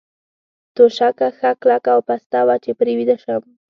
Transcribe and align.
توشکه 0.75 1.27
ښه 1.37 1.51
کلکه 1.61 1.89
او 1.95 2.01
پسته 2.07 2.39
وه، 2.47 2.55
چې 2.63 2.71
پرې 2.79 2.91
ویده 2.99 3.15
شم. 3.23 3.41